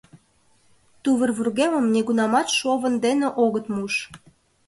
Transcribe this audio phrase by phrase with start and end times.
[1.03, 3.95] Тувыр вургемым нигунамат шовын дене огыт муш.